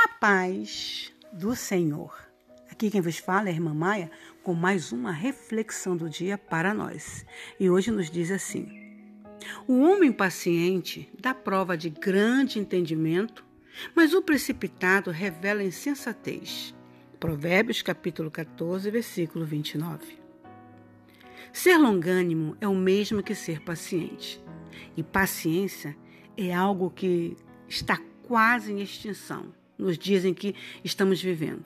[0.00, 2.16] A paz do Senhor.
[2.70, 4.08] Aqui quem vos fala é a irmã Maia
[4.44, 7.26] com mais uma reflexão do dia para nós.
[7.58, 8.68] E hoje nos diz assim:
[9.66, 13.44] O homem paciente dá prova de grande entendimento,
[13.92, 16.72] mas o precipitado revela insensatez.
[17.18, 20.16] Provérbios capítulo 14, versículo 29.
[21.52, 24.40] Ser longânimo é o mesmo que ser paciente.
[24.96, 25.96] E paciência
[26.36, 27.36] é algo que
[27.66, 31.64] está quase em extinção nos dias em que estamos vivendo.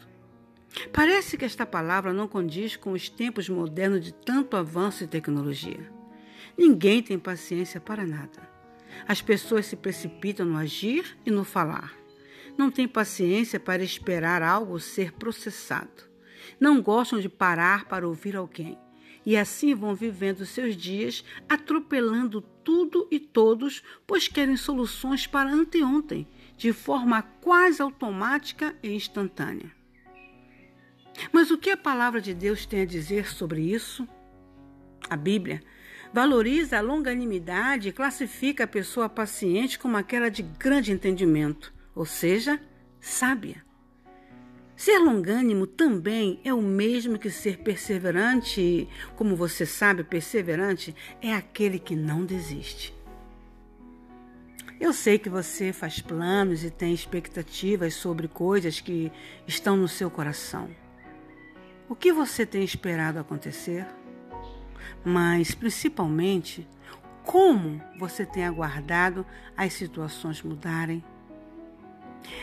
[0.93, 5.91] Parece que esta palavra não condiz com os tempos modernos de tanto avanço e tecnologia.
[6.57, 8.51] Ninguém tem paciência para nada.
[9.07, 11.95] As pessoas se precipitam no agir e no falar.
[12.57, 16.11] Não têm paciência para esperar algo ser processado.
[16.61, 18.79] Não gostam de parar para ouvir alguém.
[19.25, 26.27] E assim vão vivendo seus dias, atropelando tudo e todos, pois querem soluções para anteontem
[26.63, 29.69] de forma quase automática e instantânea.
[31.33, 34.07] Mas o que a palavra de Deus tem a dizer sobre isso?
[35.11, 35.61] A Bíblia
[36.13, 42.61] valoriza a longanimidade e classifica a pessoa paciente como aquela de grande entendimento, ou seja,
[43.01, 43.65] sábia.
[44.77, 51.81] Ser longânimo também é o mesmo que ser perseverante, como você sabe, perseverante é aquele
[51.81, 52.95] que não desiste.
[54.83, 59.13] Eu sei que você faz planos e tem expectativas sobre coisas que
[59.47, 60.69] estão no seu coração.
[61.89, 63.87] O que você tem esperado acontecer?
[65.05, 66.69] Mas, principalmente,
[67.23, 69.25] como você tem aguardado
[69.57, 71.05] as situações mudarem?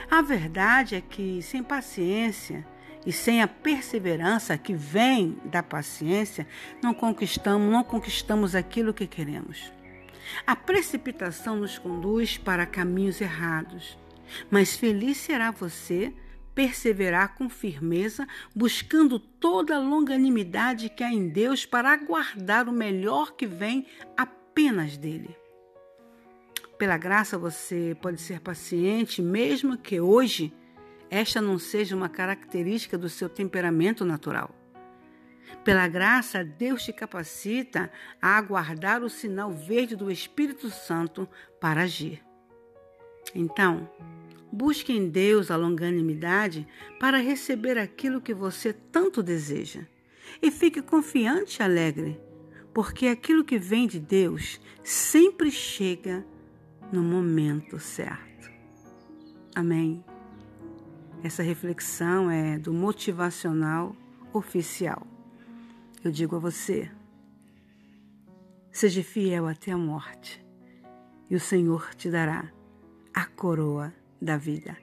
[0.09, 2.65] A verdade é que, sem paciência
[3.05, 6.47] e sem a perseverança que vem da paciência,
[6.81, 9.77] não conquistamos, não conquistamos aquilo que queremos.
[10.45, 13.97] A precipitação nos conduz para caminhos errados,
[14.49, 16.13] mas feliz será você
[16.53, 23.33] perseverar com firmeza, buscando toda a longanimidade que há em Deus para aguardar o melhor
[23.35, 23.85] que vem
[24.17, 25.35] apenas dele.
[26.77, 30.53] Pela graça você pode ser paciente, mesmo que hoje
[31.09, 34.58] esta não seja uma característica do seu temperamento natural.
[35.63, 37.91] Pela graça, Deus te capacita
[38.21, 41.27] a aguardar o sinal verde do Espírito Santo
[41.59, 42.23] para agir.
[43.35, 43.89] Então,
[44.51, 46.67] busque em Deus a longanimidade
[46.99, 49.81] para receber aquilo que você tanto deseja.
[50.41, 52.19] E fique confiante e alegre,
[52.73, 56.25] porque aquilo que vem de Deus sempre chega
[56.91, 58.49] no momento certo.
[59.55, 60.03] Amém.
[61.23, 63.95] Essa reflexão é do motivacional
[64.31, 65.05] oficial.
[66.03, 66.89] Eu digo a você:
[68.71, 70.43] seja fiel até a morte,
[71.29, 72.51] e o Senhor te dará
[73.13, 74.77] a coroa da vida.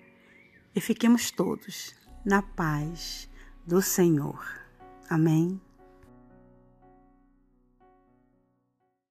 [0.75, 1.95] E fiquemos todos
[2.25, 3.31] na paz
[3.67, 4.45] do Senhor.
[5.09, 5.61] Amém.